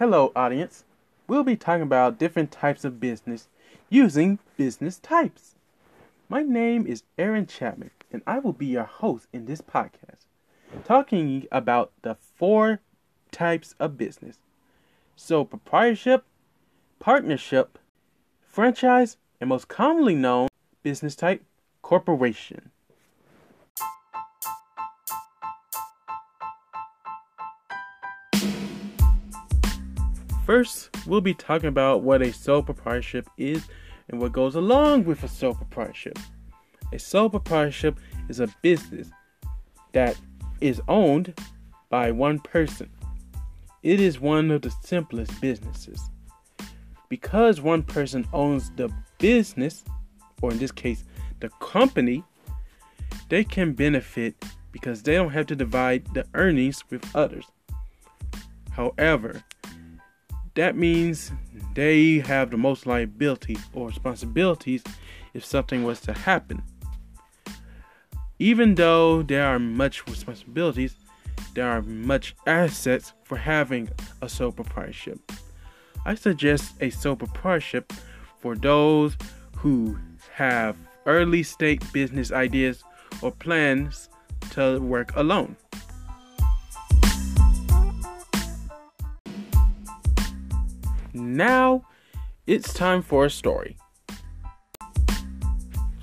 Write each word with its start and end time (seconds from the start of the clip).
Hello, 0.00 0.32
audience. 0.34 0.84
We'll 1.28 1.44
be 1.44 1.56
talking 1.56 1.82
about 1.82 2.18
different 2.18 2.50
types 2.50 2.86
of 2.86 3.00
business 3.00 3.48
using 3.90 4.38
business 4.56 4.98
types. 4.98 5.56
My 6.26 6.42
name 6.42 6.86
is 6.86 7.02
Aaron 7.18 7.46
Chapman, 7.46 7.90
and 8.10 8.22
I 8.26 8.38
will 8.38 8.54
be 8.54 8.64
your 8.64 8.84
host 8.84 9.28
in 9.30 9.44
this 9.44 9.60
podcast, 9.60 10.24
talking 10.86 11.46
about 11.52 11.92
the 12.00 12.14
four 12.14 12.80
types 13.30 13.74
of 13.78 13.98
business 13.98 14.38
So, 15.16 15.44
proprietorship, 15.44 16.24
partnership, 16.98 17.78
franchise, 18.40 19.18
and 19.38 19.50
most 19.50 19.68
commonly 19.68 20.14
known 20.14 20.48
business 20.82 21.14
type, 21.14 21.44
corporation. 21.82 22.70
First, 30.50 30.90
we'll 31.06 31.20
be 31.20 31.32
talking 31.32 31.68
about 31.68 32.02
what 32.02 32.22
a 32.22 32.32
sole 32.32 32.64
proprietorship 32.64 33.28
is 33.38 33.68
and 34.08 34.20
what 34.20 34.32
goes 34.32 34.56
along 34.56 35.04
with 35.04 35.22
a 35.22 35.28
sole 35.28 35.54
proprietorship. 35.54 36.18
A 36.92 36.98
sole 36.98 37.30
proprietorship 37.30 38.00
is 38.28 38.40
a 38.40 38.48
business 38.60 39.12
that 39.92 40.16
is 40.60 40.82
owned 40.88 41.40
by 41.88 42.10
one 42.10 42.40
person. 42.40 42.90
It 43.84 44.00
is 44.00 44.18
one 44.18 44.50
of 44.50 44.62
the 44.62 44.72
simplest 44.82 45.40
businesses. 45.40 46.10
Because 47.08 47.60
one 47.60 47.84
person 47.84 48.26
owns 48.32 48.72
the 48.72 48.92
business, 49.18 49.84
or 50.42 50.50
in 50.50 50.58
this 50.58 50.72
case, 50.72 51.04
the 51.38 51.50
company, 51.60 52.24
they 53.28 53.44
can 53.44 53.72
benefit 53.72 54.34
because 54.72 55.04
they 55.04 55.14
don't 55.14 55.30
have 55.30 55.46
to 55.46 55.54
divide 55.54 56.12
the 56.12 56.26
earnings 56.34 56.82
with 56.90 57.08
others. 57.14 57.44
However, 58.72 59.44
that 60.60 60.76
means 60.76 61.32
they 61.72 62.18
have 62.18 62.50
the 62.50 62.56
most 62.58 62.84
liability 62.84 63.56
or 63.72 63.86
responsibilities 63.88 64.84
if 65.32 65.42
something 65.42 65.84
was 65.84 66.02
to 66.02 66.12
happen. 66.12 66.62
Even 68.38 68.74
though 68.74 69.22
there 69.22 69.46
are 69.46 69.58
much 69.58 70.06
responsibilities, 70.06 70.96
there 71.54 71.66
are 71.66 71.80
much 71.80 72.34
assets 72.46 73.14
for 73.24 73.38
having 73.38 73.88
a 74.20 74.28
sole 74.28 74.52
proprietorship. 74.52 75.18
I 76.04 76.14
suggest 76.14 76.74
a 76.82 76.90
sole 76.90 77.16
proprietorship 77.16 77.94
for 78.38 78.54
those 78.54 79.16
who 79.56 79.98
have 80.34 80.76
early 81.06 81.42
stage 81.42 81.90
business 81.90 82.32
ideas 82.32 82.84
or 83.22 83.30
plans 83.30 84.10
to 84.50 84.78
work 84.78 85.16
alone. 85.16 85.56
Now 91.20 91.84
it's 92.46 92.72
time 92.72 93.02
for 93.02 93.26
a 93.26 93.30
story. 93.30 93.76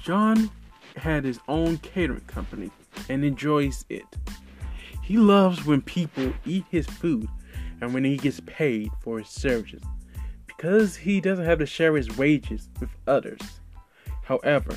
John 0.01 0.51
had 0.95 1.23
his 1.23 1.39
own 1.47 1.77
catering 1.77 2.21
company 2.21 2.69
and 3.09 3.25
enjoys 3.25 3.83
it. 3.89 4.05
He 5.03 5.17
loves 5.17 5.65
when 5.65 5.81
people 5.81 6.33
eat 6.45 6.65
his 6.69 6.85
food 6.85 7.27
and 7.81 7.93
when 7.93 8.03
he 8.03 8.17
gets 8.17 8.39
paid 8.41 8.91
for 9.01 9.17
his 9.17 9.29
services 9.29 9.81
because 10.45 10.95
he 10.95 11.19
doesn't 11.19 11.45
have 11.45 11.59
to 11.59 11.65
share 11.65 11.95
his 11.95 12.15
wages 12.15 12.69
with 12.79 12.89
others. 13.07 13.41
However, 14.23 14.75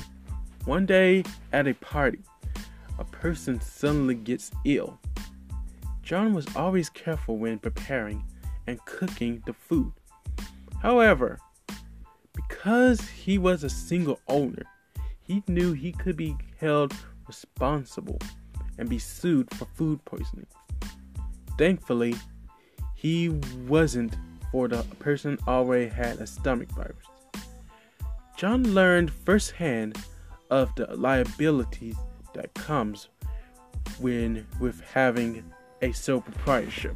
one 0.65 0.87
day 0.87 1.23
at 1.53 1.67
a 1.67 1.75
party, 1.75 2.23
a 2.97 3.03
person 3.05 3.61
suddenly 3.61 4.15
gets 4.15 4.49
ill. 4.65 4.99
John 6.01 6.33
was 6.33 6.47
always 6.55 6.89
careful 6.89 7.37
when 7.37 7.59
preparing 7.59 8.23
and 8.65 8.83
cooking 8.85 9.43
the 9.45 9.53
food. 9.53 9.93
However, 10.81 11.37
because 12.33 13.01
he 13.01 13.37
was 13.37 13.63
a 13.63 13.69
single 13.69 14.19
owner, 14.27 14.63
he 15.21 15.43
knew 15.47 15.73
he 15.73 15.91
could 15.91 16.17
be 16.17 16.35
held 16.59 16.93
responsible 17.27 18.19
and 18.77 18.89
be 18.89 18.97
sued 18.97 19.53
for 19.53 19.65
food 19.65 20.03
poisoning. 20.05 20.47
Thankfully, 21.57 22.15
he 22.95 23.29
wasn't 23.67 24.15
for 24.51 24.67
the 24.67 24.83
person 24.99 25.37
already 25.47 25.87
had 25.87 26.17
a 26.17 26.25
stomach 26.25 26.69
virus. 26.71 27.05
John 28.35 28.73
learned 28.73 29.13
firsthand 29.13 29.97
of 30.49 30.73
the 30.75 30.87
liabilities 30.95 31.95
that 32.33 32.53
comes 32.55 33.07
when 33.99 34.47
with 34.59 34.81
having 34.81 35.43
a 35.81 35.91
sole 35.91 36.21
proprietorship. 36.21 36.95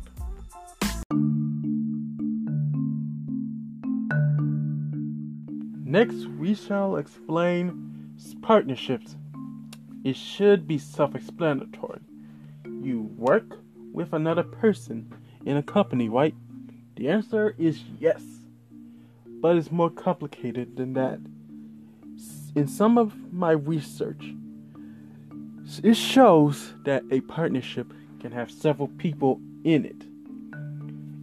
Next, 5.88 6.26
we 6.26 6.56
shall 6.56 6.96
explain 6.96 8.16
partnerships. 8.42 9.16
It 10.04 10.16
should 10.16 10.68
be 10.68 10.80
self 10.80 11.14
explanatory. 11.14 12.00
You 12.66 13.02
work 13.18 13.60
with 13.94 14.12
another 14.12 14.42
person 14.42 15.14
in 15.46 15.58
a 15.58 15.64
company, 15.64 16.10
right? 16.10 16.34
The 16.96 17.10
answer 17.10 17.54
is 17.60 17.84
yes. 18.00 18.24
But 19.28 19.58
it's 19.58 19.72
more 19.72 19.92
complicated 19.92 20.76
than 20.76 20.94
that. 20.94 21.20
In 22.56 22.68
some 22.68 22.98
of 22.98 23.14
my 23.32 23.52
research, 23.52 24.34
it 25.84 25.94
shows 25.94 26.74
that 26.86 27.04
a 27.12 27.22
partnership 27.22 27.94
can 28.20 28.32
have 28.32 28.50
several 28.50 28.88
people 28.88 29.40
in 29.64 29.86
it. 29.86 30.02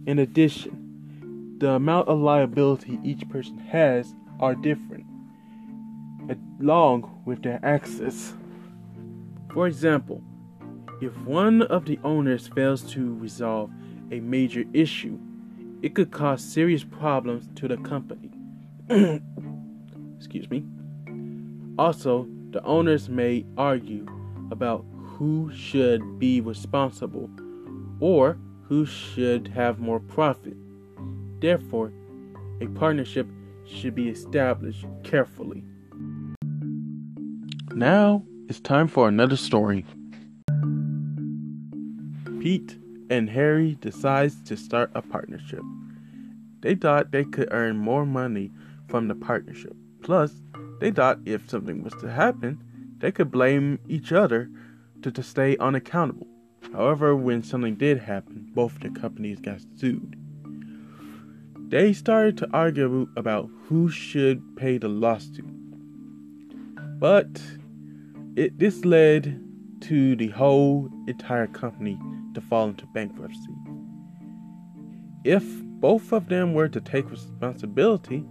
In 0.09 0.19
addition, 0.19 1.57
the 1.59 1.71
amount 1.71 2.07
of 2.07 2.19
liability 2.19 2.97
each 3.03 3.27
person 3.27 3.57
has 3.57 4.13
are 4.39 4.55
different, 4.55 5.05
along 6.59 7.21
with 7.25 7.43
their 7.43 7.59
access. 7.63 8.33
For 9.53 9.67
example, 9.67 10.23
if 11.01 11.15
one 11.19 11.63
of 11.63 11.85
the 11.85 11.99
owners 12.03 12.47
fails 12.47 12.81
to 12.93 13.15
resolve 13.15 13.71
a 14.11 14.19
major 14.19 14.63
issue, 14.73 15.19
it 15.81 15.95
could 15.95 16.11
cause 16.11 16.43
serious 16.43 16.83
problems 16.83 17.49
to 17.55 17.67
the 17.67 17.77
company. 17.77 18.31
Excuse 20.17 20.49
me. 20.49 20.63
Also, 21.77 22.27
the 22.51 22.63
owners 22.63 23.09
may 23.09 23.45
argue 23.57 24.05
about 24.51 24.85
who 25.01 25.51
should 25.53 26.19
be 26.19 26.39
responsible 26.39 27.29
or 27.99 28.37
who 28.63 28.85
should 28.85 29.47
have 29.47 29.79
more 29.79 29.99
profit. 29.99 30.55
Therefore, 31.41 31.91
a 32.61 32.67
partnership 32.67 33.27
should 33.73 33.95
be 33.95 34.09
established 34.09 34.85
carefully. 35.03 35.63
Now 37.73 38.23
it's 38.47 38.59
time 38.59 38.87
for 38.87 39.07
another 39.07 39.35
story. 39.35 39.85
Pete 42.39 42.77
and 43.09 43.29
Harry 43.29 43.77
decides 43.79 44.41
to 44.43 44.55
start 44.55 44.91
a 44.95 45.01
partnership. 45.01 45.61
They 46.61 46.75
thought 46.75 47.11
they 47.11 47.25
could 47.25 47.49
earn 47.51 47.77
more 47.77 48.05
money 48.05 48.51
from 48.87 49.07
the 49.07 49.15
partnership. 49.15 49.75
Plus, 50.01 50.41
they 50.79 50.91
thought 50.91 51.19
if 51.25 51.49
something 51.49 51.83
was 51.83 51.93
to 51.95 52.11
happen, 52.11 52.61
they 52.99 53.11
could 53.11 53.31
blame 53.31 53.79
each 53.87 54.11
other 54.11 54.49
to, 55.01 55.11
to 55.11 55.23
stay 55.23 55.57
unaccountable. 55.57 56.27
However, 56.73 57.15
when 57.15 57.43
something 57.43 57.75
did 57.75 57.99
happen, 57.99 58.49
both 58.53 58.79
the 58.79 58.89
companies 58.89 59.39
got 59.39 59.59
sued. 59.75 60.15
They 61.73 61.91
started 61.91 62.37
to 62.37 62.47
argue 62.53 63.07
about 63.17 63.49
who 63.63 63.89
should 63.89 64.55
pay 64.55 64.77
the 64.77 64.89
lawsuit. 64.89 65.49
But 66.99 67.41
it 68.35 68.59
this 68.59 68.85
led 68.85 69.43
to 69.81 70.15
the 70.15 70.27
whole 70.27 70.91
entire 71.07 71.47
company 71.47 71.97
to 72.35 72.41
fall 72.41 72.67
into 72.67 72.85
bankruptcy. 72.93 73.55
If 75.23 75.43
both 75.81 76.13
of 76.13 76.29
them 76.29 76.53
were 76.53 76.69
to 76.69 76.79
take 76.79 77.09
responsibility, 77.09 78.23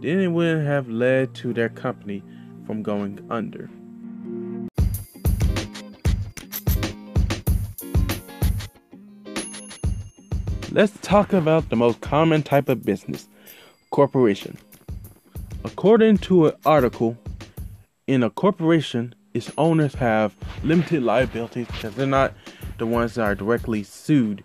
then 0.00 0.20
it 0.20 0.28
wouldn't 0.28 0.64
have 0.64 0.88
led 0.88 1.34
to 1.42 1.52
their 1.52 1.70
company 1.70 2.22
from 2.64 2.84
going 2.84 3.26
under. 3.28 3.68
Let's 10.74 10.98
talk 11.02 11.32
about 11.32 11.68
the 11.68 11.76
most 11.76 12.00
common 12.00 12.42
type 12.42 12.68
of 12.68 12.84
business 12.84 13.28
corporation. 13.90 14.58
According 15.62 16.18
to 16.26 16.48
an 16.48 16.54
article, 16.66 17.16
in 18.08 18.24
a 18.24 18.30
corporation, 18.30 19.14
its 19.34 19.52
owners 19.56 19.94
have 19.94 20.34
limited 20.64 21.04
liabilities 21.04 21.68
because 21.68 21.94
they're 21.94 22.08
not 22.08 22.34
the 22.78 22.88
ones 22.88 23.14
that 23.14 23.22
are 23.22 23.36
directly 23.36 23.84
sued 23.84 24.42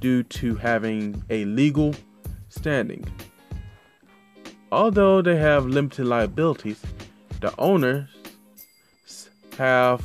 due 0.00 0.24
to 0.24 0.56
having 0.56 1.22
a 1.30 1.44
legal 1.44 1.94
standing. 2.48 3.04
Although 4.72 5.22
they 5.22 5.36
have 5.36 5.64
limited 5.66 6.06
liabilities, 6.06 6.82
the 7.40 7.54
owners 7.60 8.08
have 9.58 10.02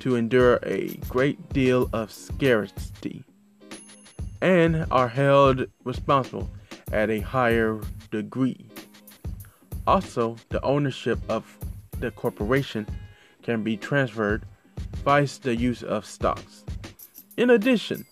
to 0.00 0.16
endure 0.16 0.60
a 0.64 0.98
great 1.08 1.48
deal 1.54 1.88
of 1.94 2.12
scarcity 2.12 3.24
and 4.40 4.86
are 4.90 5.08
held 5.08 5.66
responsible 5.84 6.48
at 6.92 7.10
a 7.10 7.20
higher 7.20 7.80
degree. 8.10 8.68
Also, 9.86 10.36
the 10.48 10.62
ownership 10.62 11.18
of 11.28 11.56
the 12.00 12.10
corporation 12.10 12.86
can 13.42 13.62
be 13.62 13.76
transferred 13.76 14.44
vice 15.04 15.38
the 15.38 15.54
use 15.54 15.82
of 15.82 16.04
stocks. 16.04 16.64
In 17.36 17.50
addition, 17.50 18.04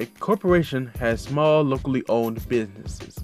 a 0.00 0.06
corporation 0.06 0.90
has 0.98 1.20
small 1.22 1.62
locally 1.62 2.02
owned 2.08 2.46
businesses, 2.48 3.18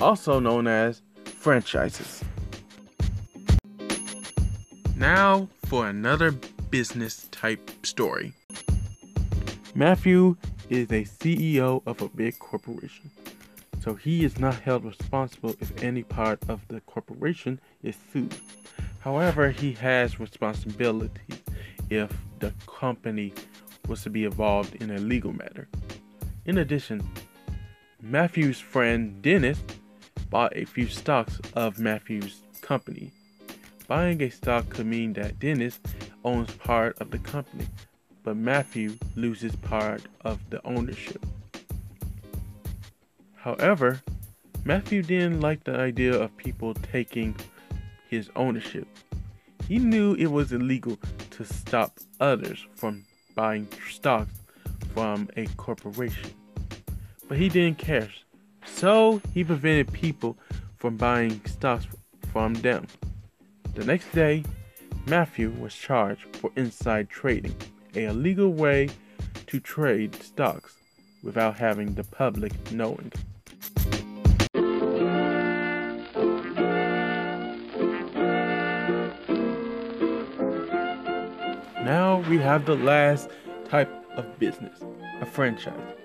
also 0.00 0.38
known 0.38 0.66
as 0.66 1.02
franchises. 1.24 2.24
Now 4.96 5.48
for 5.66 5.88
another 5.88 6.32
business 6.70 7.28
type 7.30 7.70
story. 7.84 8.34
Matthew 9.74 10.36
is 10.68 10.90
a 10.90 11.04
CEO 11.04 11.82
of 11.86 12.02
a 12.02 12.08
big 12.08 12.38
corporation, 12.38 13.10
so 13.80 13.94
he 13.94 14.24
is 14.24 14.38
not 14.38 14.54
held 14.60 14.84
responsible 14.84 15.54
if 15.60 15.82
any 15.82 16.02
part 16.02 16.40
of 16.48 16.60
the 16.68 16.80
corporation 16.82 17.60
is 17.82 17.96
sued. 18.12 18.34
However, 19.00 19.50
he 19.50 19.72
has 19.74 20.20
responsibility 20.20 21.42
if 21.90 22.12
the 22.40 22.52
company 22.66 23.32
was 23.86 24.02
to 24.02 24.10
be 24.10 24.24
involved 24.24 24.74
in 24.82 24.90
a 24.90 24.98
legal 24.98 25.32
matter. 25.32 25.68
In 26.44 26.58
addition, 26.58 27.08
Matthew's 28.02 28.60
friend 28.60 29.20
Dennis 29.22 29.58
bought 30.30 30.56
a 30.56 30.64
few 30.64 30.88
stocks 30.88 31.40
of 31.54 31.78
Matthew's 31.78 32.42
company. 32.60 33.10
Buying 33.86 34.22
a 34.22 34.28
stock 34.28 34.68
could 34.68 34.86
mean 34.86 35.14
that 35.14 35.38
Dennis 35.38 35.80
owns 36.24 36.50
part 36.52 36.98
of 37.00 37.10
the 37.10 37.18
company, 37.18 37.66
but 38.28 38.36
Matthew 38.36 38.94
loses 39.16 39.56
part 39.56 40.02
of 40.20 40.38
the 40.50 40.60
ownership. 40.66 41.24
However, 43.36 44.02
Matthew 44.66 45.02
didn't 45.02 45.40
like 45.40 45.64
the 45.64 45.74
idea 45.74 46.12
of 46.12 46.36
people 46.36 46.74
taking 46.74 47.34
his 48.10 48.28
ownership. 48.36 48.86
He 49.66 49.78
knew 49.78 50.12
it 50.12 50.26
was 50.26 50.52
illegal 50.52 50.98
to 51.30 51.44
stop 51.46 52.00
others 52.20 52.66
from 52.74 53.06
buying 53.34 53.66
stocks 53.90 54.34
from 54.92 55.30
a 55.38 55.46
corporation. 55.56 56.30
But 57.28 57.38
he 57.38 57.48
didn't 57.48 57.78
care. 57.78 58.10
So 58.66 59.22
he 59.32 59.42
prevented 59.42 59.90
people 59.90 60.36
from 60.76 60.98
buying 60.98 61.40
stocks 61.46 61.86
from 62.30 62.52
them. 62.52 62.88
The 63.74 63.86
next 63.86 64.12
day, 64.12 64.44
Matthew 65.06 65.50
was 65.58 65.74
charged 65.74 66.36
for 66.36 66.50
inside 66.56 67.08
trading, 67.08 67.56
a 67.94 68.04
illegal 68.04 68.52
way 68.52 68.88
to 69.46 69.60
trade 69.60 70.14
stocks 70.14 70.76
without 71.22 71.56
having 71.56 71.94
the 71.94 72.04
public 72.04 72.52
knowing. 72.70 73.12
Now 81.84 82.22
we 82.28 82.38
have 82.38 82.66
the 82.66 82.76
last 82.76 83.30
type 83.68 83.90
of 84.16 84.38
business 84.38 84.80
a 85.20 85.26
franchise. 85.26 85.96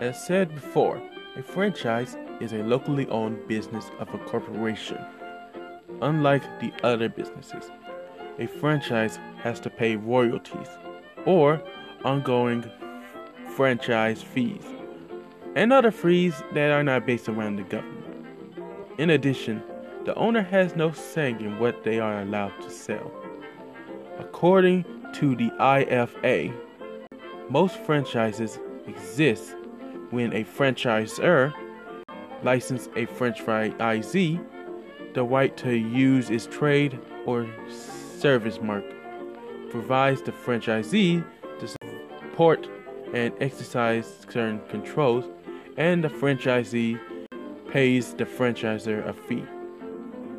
As 0.00 0.24
said 0.24 0.54
before, 0.54 1.02
a 1.36 1.42
franchise 1.42 2.16
is 2.40 2.52
a 2.52 2.58
locally 2.58 3.08
owned 3.08 3.48
business 3.48 3.90
of 3.98 4.12
a 4.14 4.18
corporation. 4.18 4.98
Unlike 6.02 6.60
the 6.60 6.72
other 6.84 7.08
businesses, 7.08 7.70
a 8.38 8.46
franchise 8.46 9.18
has 9.42 9.58
to 9.60 9.70
pay 9.70 9.96
royalties 9.96 10.68
or 11.26 11.62
ongoing 12.04 12.64
franchise 13.56 14.22
fees 14.22 14.64
and 15.56 15.72
other 15.72 15.90
fees 15.90 16.42
that 16.54 16.70
are 16.70 16.82
not 16.82 17.06
based 17.06 17.28
around 17.28 17.56
the 17.56 17.62
government. 17.64 18.26
In 18.98 19.10
addition, 19.10 19.62
the 20.04 20.14
owner 20.14 20.42
has 20.42 20.76
no 20.76 20.92
say 20.92 21.30
in 21.30 21.58
what 21.58 21.84
they 21.84 21.98
are 21.98 22.20
allowed 22.20 22.60
to 22.62 22.70
sell. 22.70 23.12
According 24.18 24.84
to 25.14 25.34
the 25.34 25.50
IFA, 25.60 26.54
most 27.48 27.78
franchises 27.78 28.58
exist 28.86 29.54
when 30.10 30.32
a 30.32 30.44
franchisor 30.44 31.52
licenses 32.42 32.88
a 32.96 33.06
franchisee 33.06 34.44
the 35.14 35.24
right 35.24 35.56
to 35.56 35.74
use 35.74 36.30
its 36.30 36.46
trade 36.46 36.98
or 37.26 37.48
service 37.68 38.60
mark, 38.60 38.84
provides 39.70 40.22
the 40.22 40.32
franchisee 40.32 41.24
to 41.60 41.68
support 41.68 42.68
and 43.14 43.32
exercise 43.40 44.26
certain 44.28 44.60
controls, 44.68 45.24
and 45.76 46.04
the 46.04 46.08
franchisee 46.08 46.98
pays 47.68 48.14
the 48.14 48.24
franchisor 48.24 49.06
a 49.06 49.12
fee. 49.12 49.44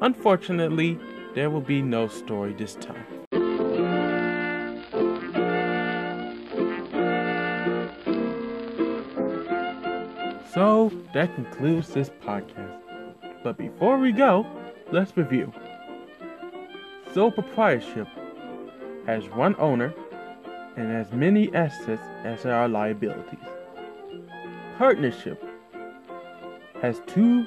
Unfortunately, 0.01 0.99
there 1.35 1.49
will 1.49 1.61
be 1.61 1.81
no 1.81 2.07
story 2.07 2.53
this 2.53 2.75
time. 2.75 3.05
So 10.53 10.91
that 11.13 11.33
concludes 11.35 11.89
this 11.93 12.09
podcast. 12.09 12.79
But 13.43 13.57
before 13.57 13.97
we 13.97 14.11
go, 14.11 14.45
let's 14.91 15.15
review. 15.15 15.53
Sole 17.13 17.31
proprietorship 17.31 18.07
has 19.09 19.27
one 19.29 19.55
owner 19.57 19.91
and 20.77 20.91
as 20.91 21.11
many 21.11 21.51
assets 21.55 22.03
as 22.23 22.43
there 22.43 22.53
are 22.53 22.69
liabilities. 22.69 23.39
Partnership 24.77 25.43
has 26.83 27.01
two 27.07 27.43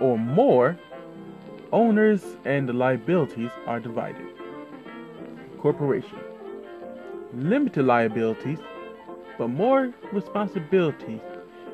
or 0.00 0.16
more 0.16 0.74
owners 1.70 2.22
and 2.46 2.66
the 2.66 2.72
liabilities 2.72 3.50
are 3.66 3.78
divided. 3.78 4.26
Corporation. 5.60 6.18
Limited 7.34 7.84
liabilities, 7.84 8.60
but 9.36 9.48
more 9.48 9.92
responsibilities 10.12 11.20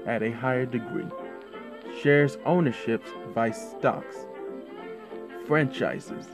at 0.05 0.21
a 0.21 0.33
higher 0.33 0.67
degree. 0.67 1.07
Shares 2.03 2.39
ownerships 2.45 3.11
by 3.37 3.53
stocks. 3.53 4.17
Franchises. 5.47 6.27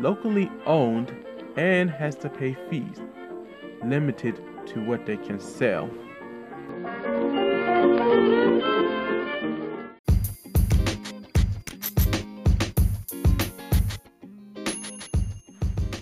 Locally 0.00 0.50
owned 0.64 1.14
and 1.56 1.90
has 1.90 2.16
to 2.16 2.30
pay 2.30 2.56
fees, 2.70 2.98
limited 3.84 4.40
to 4.64 4.82
what 4.86 5.04
they 5.04 5.18
can 5.18 5.38
sell. 5.38 5.90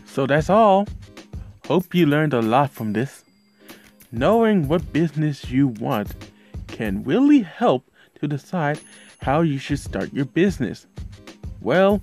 So 0.07 0.27
that's 0.27 0.49
all. 0.49 0.87
Hope 1.67 1.93
you 1.93 2.07
learned 2.07 2.35
a 2.35 2.41
lot 2.41 2.71
from 2.71 2.93
this. 2.93 3.25
Knowing 4.13 4.69
what 4.69 4.93
business 4.93 5.51
you 5.51 5.67
want 5.67 6.15
can 6.69 7.03
really 7.03 7.41
help 7.41 7.91
to 8.21 8.29
decide 8.29 8.79
how 9.21 9.41
you 9.41 9.59
should 9.59 9.81
start 9.81 10.13
your 10.13 10.25
business. 10.25 10.87
Well, 11.61 12.01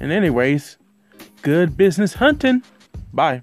and 0.00 0.10
anyways, 0.10 0.78
good 1.42 1.76
business 1.76 2.14
hunting. 2.14 2.62
Bye. 3.12 3.42